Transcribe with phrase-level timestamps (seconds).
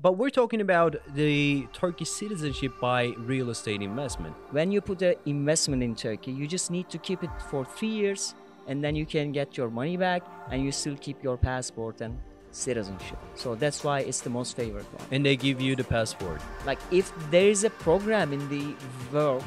[0.00, 4.34] but we're talking about the Turkish citizenship by real estate investment.
[4.52, 7.88] When you put an investment in Turkey, you just need to keep it for three
[7.88, 8.34] years
[8.68, 12.16] and then you can get your money back and you still keep your passport and
[12.52, 13.18] citizenship.
[13.34, 15.06] So that's why it's the most favored one.
[15.10, 16.40] And they give you the passport.
[16.64, 18.74] Like if there is a program in the
[19.12, 19.44] world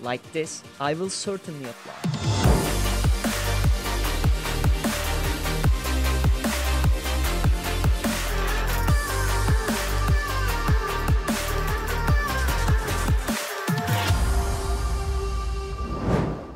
[0.00, 2.41] like this, I will certainly apply.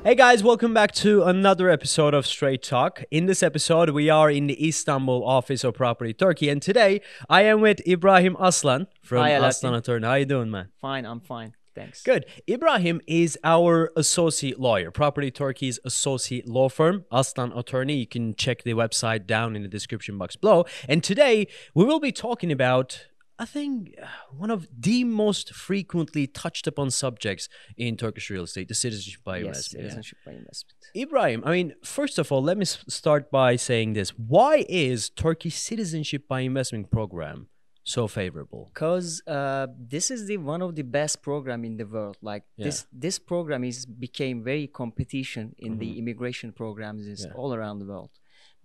[0.06, 3.02] Hey guys, welcome back to another episode of Straight Talk.
[3.10, 7.42] In this episode, we are in the Istanbul office of Property Turkey, and today I
[7.42, 10.06] am with Ibrahim Aslan from Hi, Aslan Attorney.
[10.06, 10.69] How you doing, man?
[10.80, 11.55] Fine, I'm fine.
[11.74, 12.05] Thanks.
[12.05, 12.24] Good.
[12.48, 17.97] Ibrahim is our associate lawyer, Property Turkey's associate law firm, Aslan Attorney.
[17.97, 20.66] You can check the website down in the description box below.
[20.88, 23.06] And today we will be talking about
[23.39, 24.07] I think uh,
[24.45, 29.37] one of the most frequently touched upon subjects in Turkish real estate, the citizenship by
[29.39, 29.83] Yes, investment.
[29.83, 29.89] yeah.
[29.91, 30.77] citizenship by investment.
[30.97, 34.11] Ibrahim, I mean, first of all, let me start by saying this.
[34.11, 37.48] Why is Turkey citizenship by investment program
[37.84, 38.70] so favorable?
[38.73, 42.17] Because uh, this is the one of the best program in the world.
[42.23, 47.27] Like this, this program is became very competition in the immigration programs Mm-hmm.
[47.28, 47.34] Yeah.
[47.41, 48.11] all around the world.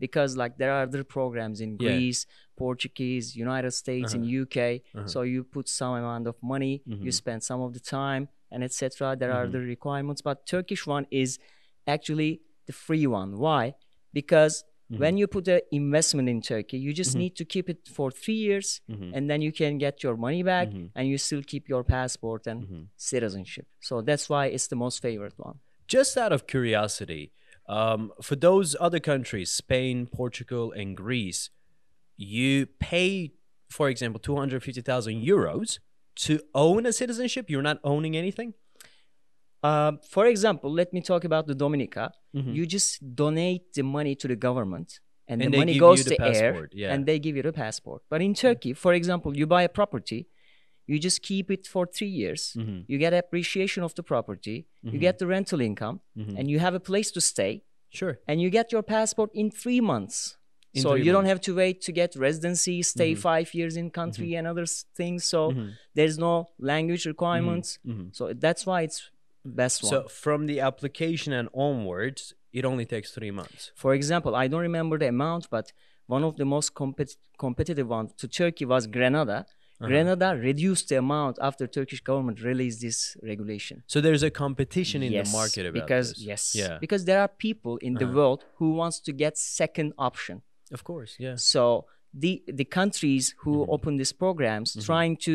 [0.05, 1.83] Because like there are other programs in Yeah.
[1.85, 2.19] Greece,
[2.65, 4.57] Portuguese, United States, in UK.
[4.95, 5.07] Uh-huh.
[5.13, 7.03] So you put some amount of money, Mhm.
[7.05, 9.15] you spend some of the time, and etc.
[9.21, 9.53] There are Mhm.
[9.55, 11.29] the requirements, but Turkish one is
[11.95, 12.31] actually
[12.69, 13.29] the free one.
[13.45, 13.63] Why?
[14.19, 15.01] Because Mm-hmm.
[15.03, 17.19] when you put an investment in Turkey, you just Mhm.
[17.23, 19.09] need to keep it for three years, Mhm.
[19.15, 20.87] and then you can get your money back, Mhm.
[20.95, 22.83] and you still keep your passport and Mhm.
[23.11, 23.67] citizenship.
[23.89, 25.57] So that's why it's the most favorite one.
[25.97, 27.23] Just out of curiosity,
[27.77, 31.41] um, for those other countries, Spain, Portugal, and Greece,
[32.17, 33.31] you pay,
[33.69, 35.79] for example, 250,000 euros
[36.25, 37.49] to own a citizenship.
[37.49, 38.53] You're not owning anything.
[39.63, 42.11] Uh, for example, let me talk about the Dominica.
[42.35, 42.53] Mhm.
[42.57, 46.21] You just donate the money to the government, and, And the money goes the to
[46.23, 46.93] air, yeah.
[46.93, 48.01] and they give you the passport.
[48.09, 50.27] But in Turkey, for example, you buy a property,
[50.87, 52.41] you just keep it for three years.
[52.57, 52.85] Mhm.
[52.89, 54.57] You get appreciation of the property,
[54.93, 56.35] you get the rental income, Mhm.
[56.37, 57.63] and you have a place to stay,
[57.93, 58.19] Sure.
[58.27, 60.37] and you get your passport in three months.
[60.73, 63.17] In so three you don't have to wait to get residency, stay Mhm.
[63.17, 64.65] five years in country, and other
[64.99, 65.25] things.
[65.25, 65.71] So Mhm.
[65.97, 67.77] there's no language requirements.
[67.85, 68.15] Mhm.
[68.15, 68.99] So that's why it's
[69.43, 69.89] best one.
[69.89, 73.71] So from the application and onwards, it only takes three months.
[73.75, 75.73] For example, I don't remember the amount, but
[76.07, 79.45] one of the most compet- competitive ones to Turkey was Grenada.
[79.81, 79.89] Uh-huh.
[79.89, 83.75] Grenada reduced the amount after Turkish government released this regulation.
[83.87, 86.21] So there's a competition in yes, the market about because this.
[86.31, 86.77] yes, Yeah.
[86.85, 88.17] because there are people in the Uh-huh.
[88.19, 90.35] world who wants to get second option.
[90.77, 91.11] Of course.
[91.25, 91.35] Yeah.
[91.53, 91.63] So
[92.23, 93.75] the the countries who Mm-hmm.
[93.75, 95.33] open these programs trying to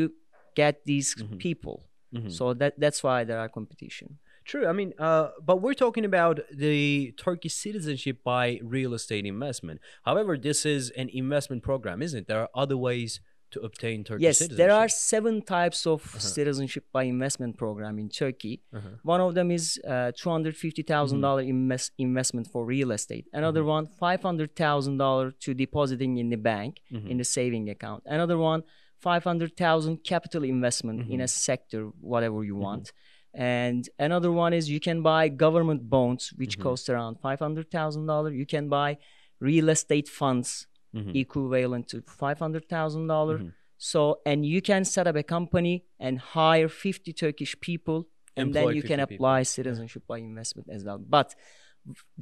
[0.63, 1.39] get these Mm-hmm.
[1.47, 1.77] people.
[2.15, 2.31] Mhm.
[2.39, 4.09] So that that's why there are competition.
[4.51, 4.65] True.
[4.73, 6.37] I mean, uh, but we're talking about
[6.67, 8.45] the Turkish citizenship by
[8.77, 9.81] real estate investment.
[10.09, 12.27] However, this is an investment program, isn't it?
[12.31, 13.11] There are other ways
[13.51, 14.59] to obtain Turkish yes, citizenship.
[14.59, 16.19] there are seven types of uh-huh.
[16.19, 18.62] citizenship by investment program in Turkey.
[18.75, 18.89] Uh-huh.
[19.03, 21.51] One of them is uh, two hundred fifty thousand dollar mm-hmm.
[21.51, 23.27] invest investment for real estate.
[23.33, 23.69] Another mm-hmm.
[23.69, 27.09] one five hundred thousand dollar to depositing in the bank mm-hmm.
[27.09, 28.03] in the saving account.
[28.07, 28.62] Another one
[29.01, 32.93] five hundred thousand capital investment in a sector, whatever you want.
[33.34, 38.07] And another one is you can buy government bonds, which cost around five hundred thousand
[38.07, 38.33] dollar.
[38.33, 38.97] You can buy
[39.41, 41.15] real estate funds Mhm.
[41.25, 43.39] equivalent to five hundred thousand dollar.
[43.39, 43.49] Mm-hmm.
[43.79, 45.75] So and you can set up a company
[46.05, 47.99] and hire fifty Turkish people,
[48.37, 49.17] and Employ then you can 50 people.
[49.27, 50.99] apply citizenship by investment as well.
[51.17, 51.29] But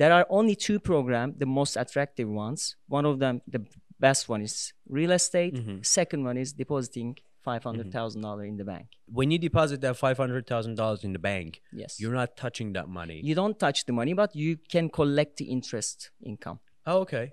[0.01, 2.77] there are only two programs, the most attractive ones.
[2.89, 3.63] One of them, the
[4.01, 5.55] best one is real estate.
[5.55, 5.79] Mm-hmm.
[5.83, 8.43] Second one is depositing five hundred dollars mm-hmm.
[8.43, 8.87] in the bank.
[9.07, 12.01] When you deposit that five hundred thousand dollars in the bank, Yes.
[12.01, 13.21] you're not touching that money.
[13.23, 16.59] you don't touch the money, but you can collect the interest income.
[16.87, 17.33] oh, okay.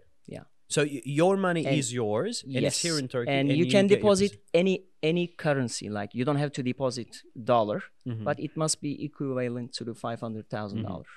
[0.75, 0.81] So
[1.21, 4.75] your money And- is yours, and it's here in Turkey, and, you can deposit any
[5.11, 5.87] any currency.
[5.99, 7.09] Like you don't have to deposit
[7.53, 8.23] dollar, Mm-hmm.
[8.27, 11.07] but it must be equivalent to the five hundred thousand dollar.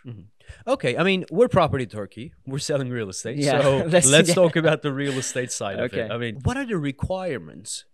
[0.75, 2.27] Okay, I mean, we're property Turkey.
[2.51, 3.37] We're selling real estate.
[3.39, 4.41] Yeah, So let's- let's, yeah.
[4.41, 6.03] talk about the real estate side of Okay.
[6.07, 6.11] it.
[6.11, 7.85] I mean, what are the requirements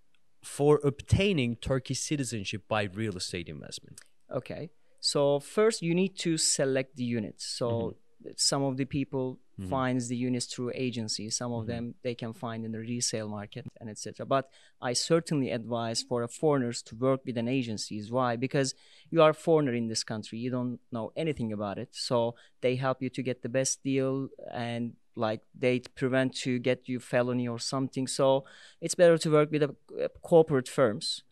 [0.56, 3.96] for obtaining Turkish citizenship by real estate investment?
[4.40, 4.70] Okay.
[5.00, 7.44] So first you need to select the units.
[7.61, 8.31] So Mm-hmm.
[8.37, 9.25] some of the people
[9.61, 9.69] Mm-hmm.
[9.69, 11.37] finds the units through agencies.
[11.37, 11.71] Some of mm-hmm.
[11.71, 14.25] them they can find in the resale market and etc.
[14.25, 14.49] But
[14.81, 18.11] I certainly advise for a foreigners to work with an agencies.
[18.11, 18.37] Why?
[18.37, 18.75] Because
[19.11, 20.39] you are a foreigner in this country.
[20.39, 21.91] You don't know anything about it.
[21.93, 26.89] So they help you to get the best deal and like they prevent to get
[26.89, 28.07] you felony or something.
[28.07, 28.45] So
[28.81, 31.23] it's better to work with a, a corporate firms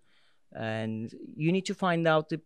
[0.53, 2.41] and you need to find out the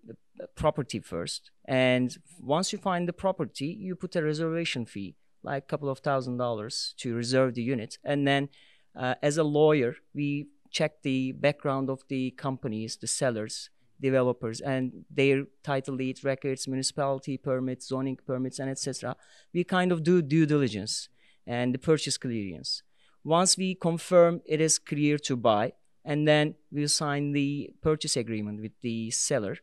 [0.55, 5.66] property first and once you find the property you put a reservation fee like a
[5.66, 8.48] couple of thousand dollars to reserve the unit and then
[8.96, 15.04] uh, as a lawyer we check the background of the companies the sellers developers and
[15.10, 19.14] their title deed records municipality permits zoning permits and etc
[19.54, 21.08] we kind of do due diligence
[21.46, 22.82] and the purchase clearance.
[23.24, 25.72] Once we confirm it is clear to buy
[26.04, 29.56] and then we'll sign the purchase agreement with the seller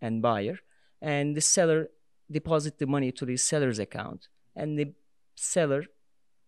[0.00, 0.58] and buyer
[1.00, 1.88] and the seller
[2.30, 4.92] deposit the money to the seller's account and the
[5.36, 5.84] seller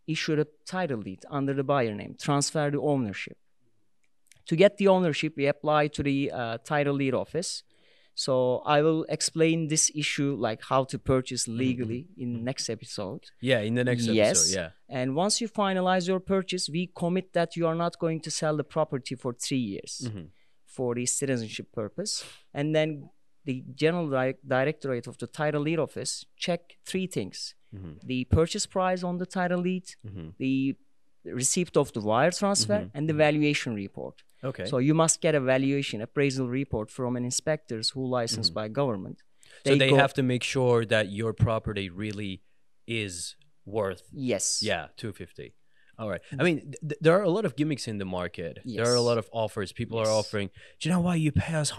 [0.07, 3.37] issued a title deed under the buyer name transfer the ownership
[4.47, 7.63] to get the ownership we apply to the uh, title deed office
[8.15, 11.59] so I will explain this issue, like how to purchase Mm-hmm.
[11.59, 13.23] legally, in next episode.
[13.41, 14.29] Yeah, in the next yes.
[14.41, 14.57] episode.
[14.59, 14.71] Yeah.
[14.89, 18.57] And once you finalize your purchase, we commit that you are not going to sell
[18.57, 20.25] the property for three years Mm-hmm.
[20.67, 22.25] for the citizenship purpose.
[22.53, 23.09] And then
[23.49, 26.13] the general Di- directorate of the title deed office
[26.47, 26.61] check
[26.91, 27.39] three things:
[27.77, 27.95] Mm-hmm.
[28.13, 29.87] the purchase price on the title deed,
[30.45, 30.55] the
[31.41, 32.97] receipt of the wire transfer, Mm-hmm.
[32.97, 34.17] and the valuation report.
[34.51, 34.67] Okay.
[34.73, 39.19] So you must get a valuation appraisal report from an inspectors who licensed by government.
[39.19, 39.69] Mm-hmm.
[39.69, 42.35] so they have to make sure that your property really
[43.05, 43.15] is
[43.79, 44.03] worth
[44.33, 44.45] yes.
[44.71, 45.53] yeah 250
[45.99, 46.57] all right i mean
[46.89, 48.77] th- there are a lot of gimmicks in the market Yes.
[48.79, 50.49] there are a lot of offers people are offering
[50.79, 51.71] do you know why you pay us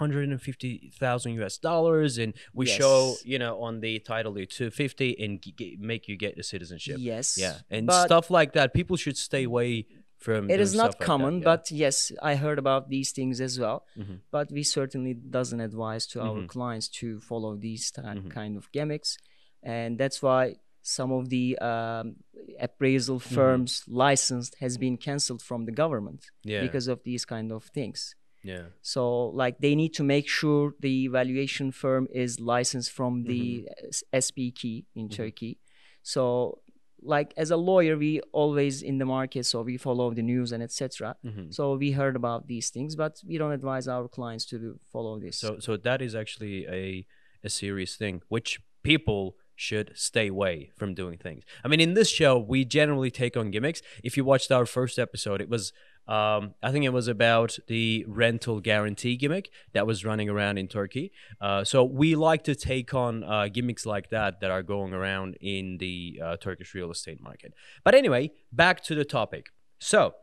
[0.54, 5.54] 150000 us dollars and we show you know on the title deed 250 and g-
[5.58, 7.38] g- make you get the citizenship Yes.
[7.38, 9.86] yeah and But stuff like that people should stay away
[10.18, 11.44] from It is doing is stuff not like that, common, yeah.
[11.46, 13.86] but yes, I heard about these things as well.
[13.98, 14.20] Mhm.
[14.36, 16.48] But we certainly doesn't advise to our Mhm.
[16.56, 18.30] clients to follow these ti- Mhm.
[18.30, 19.18] kind of gimmicks,
[19.64, 20.42] and that's why
[20.82, 22.16] some of the um,
[22.60, 23.36] appraisal Mm-hmm.
[23.36, 28.16] firms licensed has been cancelled from the government yeah because of these kind of things.
[28.44, 29.04] yeah So
[29.44, 34.18] like they need to make sure the valuation firm is licensed from the Mm-hmm.
[34.24, 35.54] SPK in Turkey.
[36.02, 36.60] So
[37.02, 40.62] like as a lawyer, we always in the market, so we follow the news and
[40.64, 41.16] etc.
[41.26, 41.54] Mhm.
[41.58, 45.14] So we heard about these things, but we don't advise our clients to do, follow
[45.20, 45.38] this.
[45.44, 47.06] So so that is actually a
[47.44, 49.22] a serious thing, which people
[49.60, 51.44] should stay away from doing things.
[51.64, 53.82] I mean, in this show, we generally take on gimmicks.
[54.04, 55.74] If you watched our first episode, it was
[56.08, 60.68] um, I think it was about the rental guarantee gimmick that was running around in
[60.68, 61.12] Turkey.
[61.40, 65.38] Uh, so we like to take on uh, gimmicks like that that are going around
[65.40, 67.54] in the uh, Turkish real estate market.
[67.84, 69.44] But anyway, back to the topic.
[69.78, 70.16] So,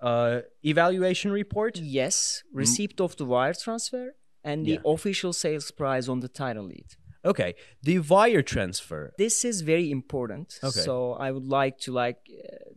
[0.00, 1.76] uh, evaluation report.
[1.78, 4.94] yes, receipt of the wire transfer and the Yeah.
[4.94, 6.86] official sales price on the title deed.
[7.24, 9.12] Okay, the wire transfer.
[9.18, 10.58] This is very important.
[10.62, 10.80] Okay.
[10.80, 12.70] So I would like to like uh,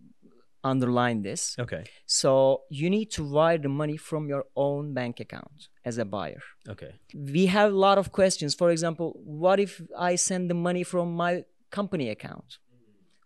[0.63, 1.55] underline this.
[1.59, 6.05] Okay, So you need to wire the money from your own bank account as a
[6.05, 6.41] buyer.
[6.67, 6.91] okay.
[7.13, 8.53] We have a lot of questions.
[8.55, 12.57] For example, what if I send the money from my company account?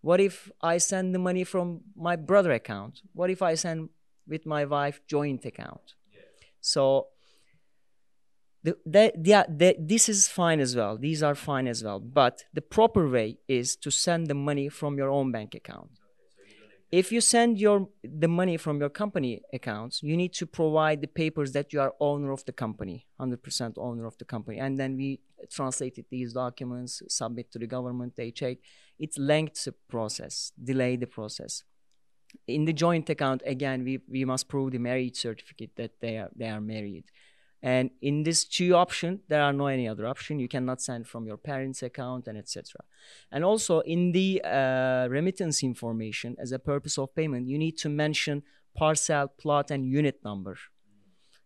[0.02, 3.02] What if I send the money from my brother account?
[3.14, 3.90] What if I send
[4.28, 5.94] with my wife joint account?
[6.60, 7.08] So
[8.64, 10.98] the, that, yeah, the, this is fine as well.
[10.98, 12.00] These are fine as well.
[12.00, 15.90] But the proper way is to send the money from your own bank account.
[16.92, 21.08] If you send your the money from your company accounts you need to provide the
[21.08, 24.58] papers that you are owner of the company 100% owner of the company.
[24.60, 28.58] And then we translated these documents submit to the government they check.
[29.00, 31.64] It it's lengthy process delay the process.
[32.46, 36.30] In the joint account again we, we must prove the marriage certificate that they are
[36.36, 37.06] they are married
[37.64, 40.40] and in this two option there are no any other option.
[40.40, 42.82] You cannot send from your parents account and etc
[43.32, 47.90] and also in the uh, remittance information as a purpose of payment you need to
[47.90, 48.44] mention
[48.76, 50.58] parcel plot and unit number.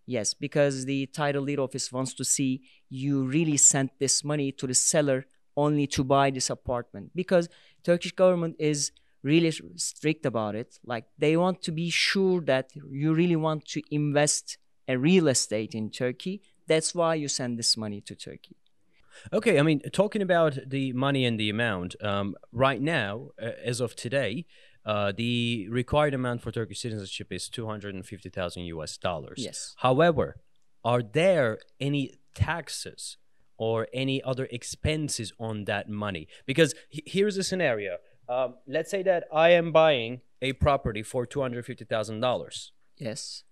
[0.05, 4.67] Yes because the title deed office wants to see you really sent this money to
[4.67, 5.25] the seller
[5.57, 7.11] only to buy this apartment.
[7.15, 7.49] Because
[7.83, 8.91] turkish government is
[9.23, 10.79] really strict about it.
[10.85, 14.57] Like they want to be sure that you really want to invest
[14.87, 18.55] a real estate in turkey that's why you send this money to turkey
[19.31, 23.79] Okay, I mean, talking about the money and the amount, um, right now, uh, as
[23.79, 24.45] of today,
[24.85, 29.37] uh, the required amount for Turkish citizenship is 250,000 US dollars.
[29.37, 29.73] Yes.
[29.77, 30.35] However,
[30.83, 33.17] are there any taxes
[33.57, 36.27] or any other expenses on that money?
[36.45, 37.97] Because he- here's a scenario.
[38.27, 42.71] Um, let's say that I am buying a property for two hundred fifty thousand dollars.
[42.97, 43.43] Yes.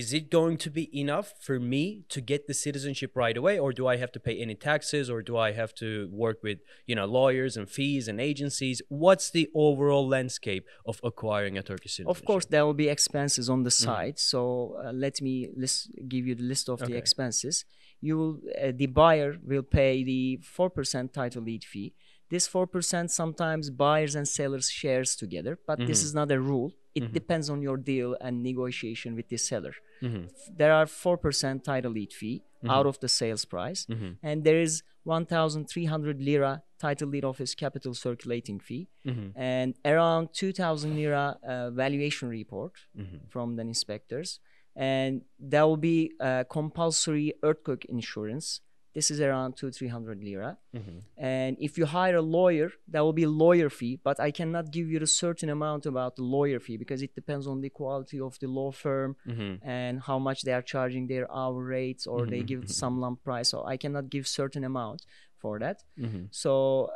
[0.00, 1.82] Is it going to be enough for me
[2.14, 5.18] to get the citizenship right away, or do I have to pay any taxes, or
[5.30, 5.88] do I have to
[6.24, 6.58] work with
[6.88, 8.76] you know lawyers and fees and agencies?
[9.04, 12.16] What's the overall landscape of acquiring a Turkish citizenship?
[12.16, 14.16] Of course, there will be expenses on the side.
[14.32, 14.40] So
[14.84, 15.76] uh, let me list,
[16.12, 17.64] give you the list of the expenses.
[18.06, 20.22] You will, uh, the buyer will pay the
[20.56, 21.94] four percent title deed fee.
[22.34, 26.72] This four percent sometimes buyers and sellers shares together, but this is not a rule.
[26.94, 29.74] It depends on your deal and negotiation with the seller.
[30.02, 30.22] Mhm.
[30.60, 32.70] There are four percent title deed fee Mm-hmm.
[32.78, 33.86] out of the sales price,
[34.22, 39.28] and there is one thousand three hundred lira title deed office capital circulating fee, Mm-hmm.
[39.36, 43.18] and around two thousand lira uh, valuation report Mm-hmm.
[43.28, 44.40] from the inspectors,
[44.74, 48.46] and there will be uh, compulsory earthquake insurance.
[48.94, 50.98] This is around two three hundred lira, Mm-hmm.
[51.18, 53.98] and if you hire a lawyer, that will be lawyer fee.
[54.08, 57.46] But I cannot give you a certain amount about the lawyer fee because it depends
[57.46, 59.68] on the quality of the law firm Mm-hmm.
[59.68, 63.48] and how much they are charging their hour rates or they give some lump price.
[63.48, 65.00] So I cannot give certain amount
[65.42, 65.82] for that.
[65.98, 66.24] Mm-hmm.
[66.30, 66.52] So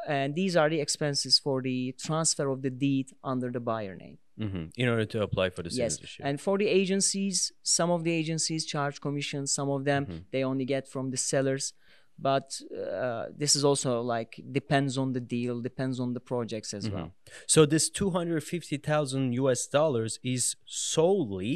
[0.08, 4.18] and these are the expenses for the transfer of the deed under the buyer name.
[4.40, 4.64] Mm-hmm.
[4.82, 6.18] In order to apply for the citizenship.
[6.20, 9.46] Yes, and for the agencies, some of the agencies charge commissions.
[9.58, 10.18] Some of them Mm-hmm.
[10.32, 11.72] they only get from the sellers.
[12.30, 16.86] But uh, this is also like depends on the deal, depends on the projects Mm-hmm.
[16.86, 17.08] as well.
[17.54, 21.52] So this two hundred fifty thousand US dollars is solely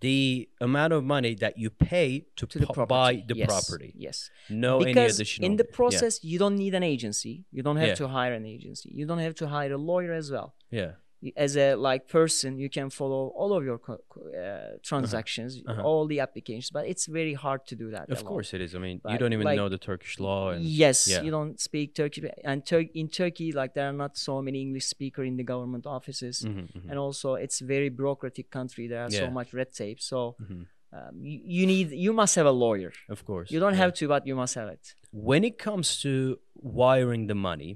[0.00, 3.46] the amount of money that you pay to, To the buy the yes.
[3.52, 3.90] property.
[4.06, 4.16] Yes.
[4.50, 5.46] No any because additional.
[5.48, 8.02] in the yeah, process you don't need an agency you don't have Yeah.
[8.02, 10.48] to hire an agency you don't have to hire a lawyer as well
[10.80, 10.92] Yeah.
[11.36, 15.82] As a like person you can follow all of your uh, transactions uh-huh.
[15.88, 18.74] all the applications but it's very hard to do that Of course it is.
[18.74, 21.22] I mean, you don't even like- know the Turkish law and yes yeah.
[21.26, 24.86] you don't speak turkish and Tur- in turkey like there are not so many english
[24.96, 26.90] speaker in the government offices Mhm, mhm.
[26.90, 30.66] and also it's very bureaucratic country there are so much red tape so Mhm.
[30.96, 33.48] um, you, you need you must have a lawyer Of course.
[33.54, 33.84] you don't yeah.
[33.84, 34.84] have to but you must have it
[35.28, 36.12] when it comes to
[36.54, 37.72] wiring the money,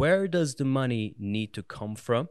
[0.00, 2.28] where does the money need to come from,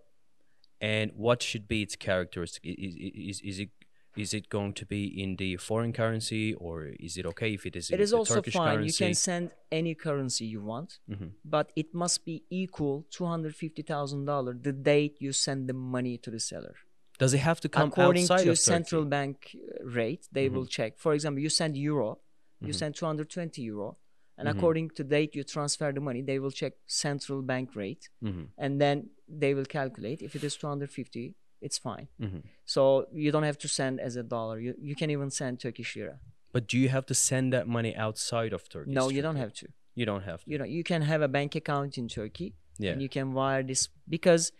[0.81, 2.61] and what should be its characteristic?
[2.65, 3.69] Is, is, is it
[4.15, 7.75] is it going to be in the foreign currency, or is it okay if it
[7.75, 7.91] is?
[7.91, 8.77] It in is also Turkish fine.
[8.77, 9.03] currency?
[9.03, 11.31] You can send any currency you want, Mhm.
[11.45, 15.73] but it must be equal two hundred fifty thousand dollars the date you send the
[15.73, 16.75] money to the seller.
[17.19, 20.97] Does it have to come According to central bank uh, rate, they will check.
[20.97, 22.19] For example, you send euro,
[22.61, 22.75] you Mhm.
[22.81, 23.97] send two hundred twenty euro,
[24.37, 24.51] and Mhm.
[24.55, 28.79] according to date you transfer the money, they will check central bank rate, Mhm, and
[28.83, 30.21] then they will calculate.
[30.21, 32.07] If it is two hundred fifty, it's fine.
[32.19, 32.41] mhm.
[32.65, 34.59] So you don't have to send as a dollar.
[34.59, 36.19] You you can even send Turkish lira.
[36.53, 38.91] But do you have to send that money outside of Turkey?
[38.91, 39.67] No, you don't have to.
[39.95, 40.51] You don't have to.
[40.51, 42.53] You know, you can have a bank account in Turkey.
[42.79, 42.91] yeah.
[42.93, 44.51] and you can wire this because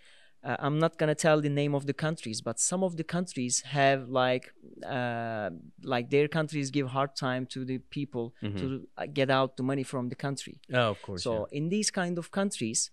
[0.43, 3.61] uh, I'm not gonna tell the name of the countries, but some of the countries
[3.61, 4.53] have like
[4.85, 5.49] uh,
[5.83, 9.83] like their countries give hard time to the people to uh, get out the money
[9.83, 10.59] from the country.
[10.73, 11.23] oh, of course.
[11.23, 11.57] So yeah.
[11.57, 12.91] in these kind of countries,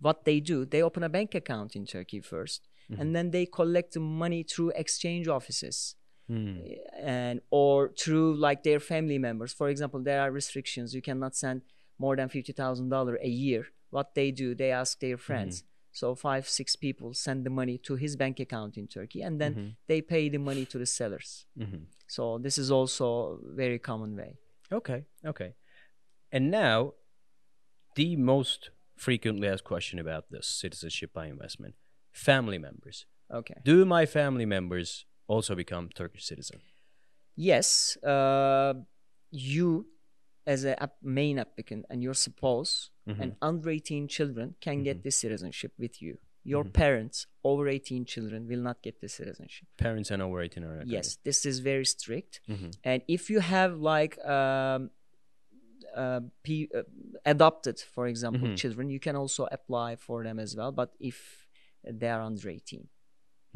[0.00, 2.60] what they do, they open a bank account in Turkey 1st
[2.90, 3.02] Mm-hmm.
[3.02, 5.94] and then they collect the money through exchange offices
[6.26, 6.56] Hmm.
[6.98, 9.52] and or through like their family members.
[9.52, 10.94] For example, there are restrictions.
[10.94, 11.62] You cannot send
[11.98, 13.62] more than fifty thousand dollar a year.
[13.90, 15.64] What they do, they ask their friends.
[15.98, 19.76] So five, six people send the money to his bank account in Turkey, and then
[19.88, 21.46] they pay the money to the sellers.
[21.56, 21.86] Mhm.
[22.06, 24.38] So this is also very common way.
[24.70, 25.54] Okay, okay.
[26.30, 26.94] And now,
[27.94, 31.74] the most frequently asked question about this citizenship by investment
[32.12, 33.06] family members.
[33.30, 33.58] Okay.
[33.64, 36.60] Do my family members also become Turkish citizen?
[37.34, 38.74] Yes, uh,
[39.30, 39.86] you
[40.52, 42.72] as a app- main applicant and your spouse
[43.22, 46.14] and under 18 children can get the citizenship with you.
[46.52, 49.66] Your parents over 18 children will not get the citizenship.
[49.86, 50.82] Parents and over 18 are.
[50.96, 52.32] Yes, this is very strict.
[52.48, 52.70] Mhm.
[52.90, 54.90] And if you have like um,
[56.02, 56.82] uh, P, uh,
[57.34, 58.56] adopted, for example, Mhm.
[58.62, 60.70] children, you can also apply for them as well.
[60.80, 61.16] But if
[62.00, 62.84] they are under 18,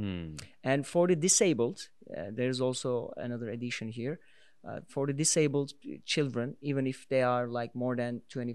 [0.00, 0.36] Hmm.
[0.70, 1.78] and for the disabled,
[2.16, 2.90] uh, there's also
[3.26, 4.16] another addition here.
[4.64, 5.72] Uh, for the disabled
[6.06, 8.54] children, even if they are like more than 20,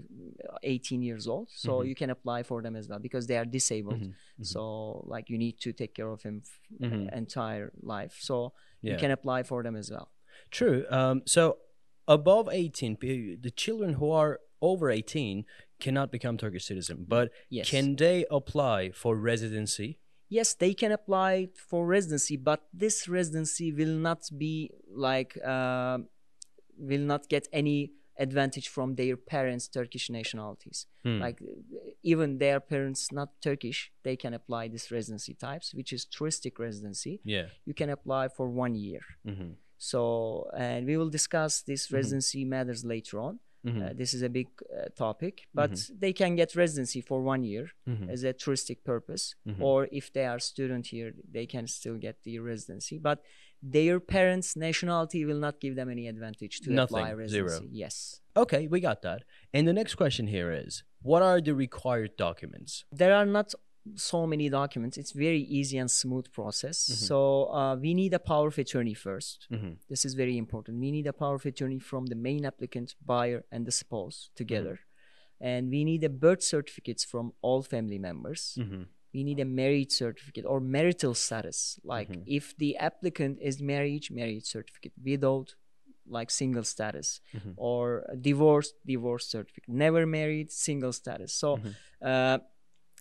[0.62, 1.88] 18 years old, so Mm-hmm.
[1.88, 4.02] you can apply for them as well because they are disabled.
[4.40, 7.12] So like you need to take care of him f- Mhm.
[7.14, 8.16] entire life.
[8.20, 8.92] So Yeah.
[8.92, 10.08] you can apply for them as well.
[10.50, 10.86] True.
[10.88, 11.58] Um, so,
[12.06, 12.96] above 18,
[13.46, 15.44] the children who are over 18
[15.78, 17.68] cannot become Turkish citizen, but Yes.
[17.70, 19.98] can they apply for residency?
[20.28, 24.70] Yes they can apply for residency but this residency will not be
[25.08, 25.98] like uh,
[26.76, 30.86] will not get any advantage from their parents' Turkish nationalities.
[31.04, 31.20] Hmm.
[31.20, 31.38] Like
[32.02, 37.20] even their parents not Turkish, they can apply this residency types, which is touristic residency.
[37.24, 37.46] Yeah.
[37.64, 39.00] You can apply for one year.
[39.24, 39.50] Mm-hmm.
[39.76, 41.94] So, and we will discuss this Mhm.
[41.94, 43.38] residency matters later on.
[43.66, 43.82] Mm-hmm.
[43.82, 47.70] Uh, this is a big uh, topic, but they can get residency for one year
[47.88, 48.08] Mhm.
[48.08, 49.60] as a touristic purpose, Mhm.
[49.60, 52.98] or if they are student here, they can still get the residency.
[52.98, 53.18] But
[53.60, 57.44] their parents' nationality will not give them any advantage to apply Nothing, zero.
[57.48, 57.68] residency.
[57.84, 59.24] Yes, Okay, we got that.
[59.52, 62.84] And the next question here is what are the required documents?
[62.92, 63.48] there are not
[63.96, 64.96] so many documents.
[64.96, 66.78] It's very easy and smooth process.
[66.78, 69.46] So uh, we need a power of attorney first.
[69.52, 69.72] Mm-hmm.
[69.88, 70.78] This is very important.
[70.80, 74.80] We need a power of attorney from the main applicant, buyer, and the spouse together.
[75.40, 78.56] And we need a birth certificates from all family members.
[78.58, 78.82] Mm-hmm.
[79.14, 81.78] We need a marriage certificate or marital status.
[81.84, 82.24] Like Mhm.
[82.26, 85.48] if the applicant is married, marriage certificate, widowed,
[86.10, 87.54] like single status, Mhm.
[87.56, 87.82] or
[88.20, 91.32] divorced, divorce certificate, never married, single status.
[91.32, 91.60] So
[92.02, 92.38] uh,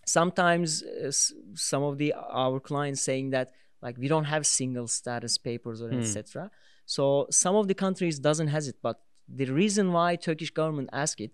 [0.07, 2.09] sometimes uh, s- some of the
[2.43, 3.47] our clients saying that
[3.85, 5.99] like we don't have single status papers or Hmm.
[5.99, 6.49] etc
[6.95, 7.03] so
[7.43, 8.97] some of the countries doesn't has it but
[9.41, 11.31] the reason why turkish government ask it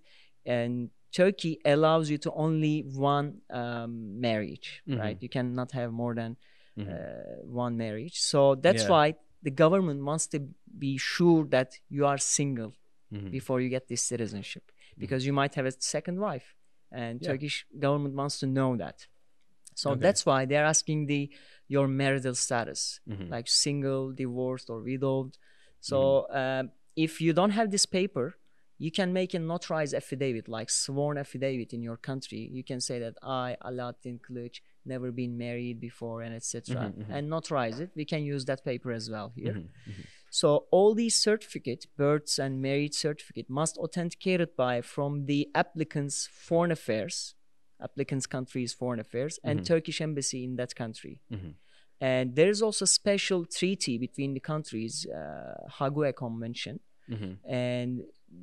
[0.56, 0.72] and
[1.22, 2.75] turkey allows you to only
[3.13, 3.27] one
[3.62, 3.92] um,
[4.27, 5.00] marriage Mhm.
[5.03, 6.32] right you cannot have more than
[6.80, 6.88] Mhm.
[6.92, 6.96] uh,
[7.63, 8.94] one marriage so that's Yeah.
[8.96, 9.06] why
[9.48, 10.38] the government wants to
[10.86, 12.72] be sure that you are single
[13.15, 13.30] Mhm.
[13.38, 14.65] before you get this citizenship
[15.03, 16.48] because you might have a second wife
[17.01, 17.29] and Yeah.
[17.31, 18.97] turkish government wants to know that
[19.75, 20.01] so Okay.
[20.05, 21.21] that's why they're asking the
[21.75, 23.29] your marital status Mhm.
[23.35, 25.31] like single divorced or widowed
[25.79, 26.38] so Mm-hmm.
[26.41, 28.25] um, if you don't have this paper
[28.85, 32.97] you can make a notarized affidavit like sworn affidavit in your country you can say
[33.05, 37.12] that i alaaddin kılıç never been married before and etc Mhm, mhm.
[37.15, 39.67] and notarize it we can use that paper as well here Mhm.
[39.91, 40.05] Mhm.
[40.40, 46.72] So all these certificate, births and marriage certificate must authenticated by from the applicant's foreign
[46.72, 47.36] affairs,
[47.88, 49.66] applicant's country's foreign affairs, and Mhm.
[49.74, 51.16] Turkish embassy in that country.
[51.30, 51.54] Mhm.
[52.02, 57.38] And there is also special treaty between the countries, uh, Hague Convention, Mhm.
[57.46, 57.90] and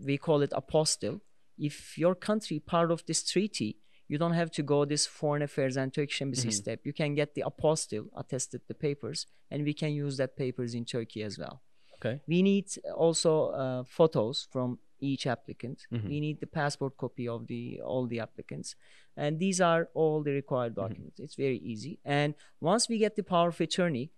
[0.09, 1.21] we call it apostille.
[1.59, 3.71] If your country part of this treaty,
[4.11, 6.61] you don't have to go this foreign affairs and Turkish embassy Mhm.
[6.63, 6.79] step.
[6.89, 10.85] You can get the apostille, attested the papers, and we can use that papers in
[10.85, 11.57] Turkey as well.
[12.01, 12.21] Okay.
[12.27, 12.67] We need
[12.97, 15.87] also uh, photos from each applicant.
[15.93, 16.09] Mhm.
[16.09, 18.75] We need the passport copy of the all the applicants,
[19.17, 20.89] and these are all the required Mm-hmm.
[20.89, 21.21] documents.
[21.21, 21.99] It's very easy.
[22.05, 24.11] And once we get the power of attorney,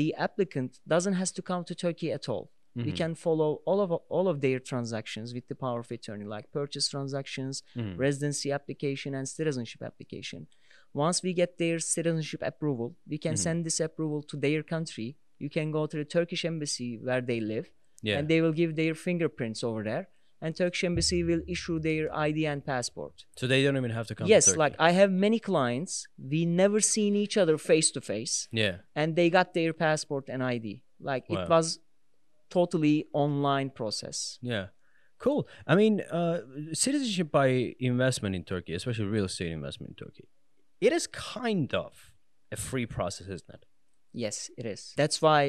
[0.00, 2.50] the applicant doesn't has to come to Turkey at all.
[2.74, 2.96] We Mhm.
[3.02, 6.86] can follow all of all of their transactions with the power of attorney, like purchase
[6.94, 7.96] transactions, Mhm.
[8.06, 10.46] residency application, and citizenship application.
[10.92, 13.38] Once we get their citizenship approval, we can Mhm.
[13.46, 15.16] send this approval to their country.
[15.38, 17.66] You can go to the Turkish embassy where they live,
[18.02, 18.18] Yeah.
[18.18, 20.08] and they will give their fingerprints over there,
[20.40, 23.24] and Turkish embassy will issue their ID and passport.
[23.38, 26.44] so they don't even have to come yes, to like I have many clients, we
[26.46, 28.76] never seen each other face to face, yeah.
[28.94, 30.82] and they got their passport and ID.
[31.00, 31.42] Like Wow.
[31.42, 31.78] it was
[32.50, 34.38] totally online process.
[34.40, 34.66] Yeah.
[35.18, 35.48] Cool.
[35.66, 36.40] I mean, uh,
[36.72, 40.28] citizenship by investment in Turkey, especially real estate investment in Turkey,
[40.80, 42.12] it is kind of
[42.52, 43.65] a free process, isn't it?
[44.24, 44.94] Yes, it is.
[44.96, 45.40] That's why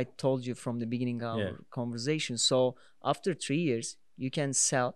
[0.00, 1.44] I told you from the beginning of Yeah.
[1.46, 2.36] our conversation.
[2.50, 2.58] So
[3.12, 4.88] after three years, you can sell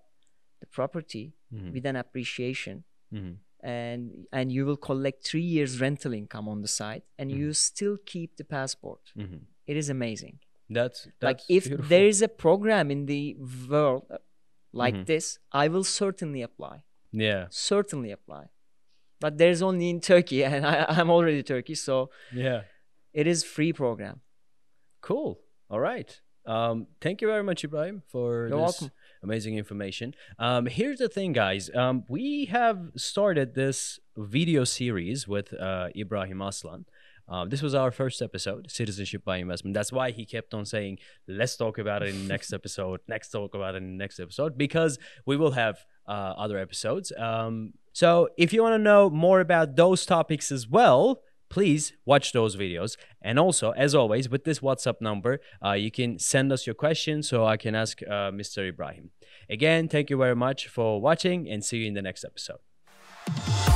[0.60, 1.72] the property Mhm.
[1.74, 2.76] with an appreciation,
[3.12, 3.34] Mhm.
[3.60, 7.40] and and you will collect three years rental income on the side, and Mm-hmm.
[7.40, 9.02] you still keep the passport.
[9.16, 9.40] Mhm.
[9.66, 10.38] It is amazing.
[10.68, 11.88] That's, that's like if beautiful.
[11.92, 13.22] there is a program in the
[13.70, 14.18] world uh,
[14.72, 15.06] like Mhm.
[15.12, 16.76] this, I will certainly apply.
[17.12, 18.44] yeah Certainly apply.
[19.20, 22.10] But there's only in Turkey, and I, I'm already Turkey, so
[22.44, 22.60] yeah
[23.16, 24.16] it is free program.
[25.00, 25.30] cool
[25.70, 26.10] all right
[26.54, 28.90] um thank you very much ibrahim for You're this welcome.
[29.28, 32.26] amazing information um here's the thing guys um we
[32.58, 33.98] have started this
[34.36, 36.84] video series with uh ibrahim aslan
[37.28, 39.74] um, this was our first episode, citizenship by investment.
[39.74, 43.00] That's why he kept on saying, "Let's talk about it in the next episode.
[43.08, 44.92] Next, talk about it in the next episode," because
[45.30, 45.76] we will have
[46.06, 47.06] uh, other episodes.
[47.18, 52.32] Um, so, if you want to know more about those topics as well, please watch
[52.32, 52.96] those videos.
[53.22, 57.28] And also, as always, with this WhatsApp number, uh, you can send us your questions
[57.28, 58.68] so I can ask uh, Mr.
[58.68, 59.10] Ibrahim.
[59.48, 63.75] Again, thank you very much for watching, and see you in the next episode.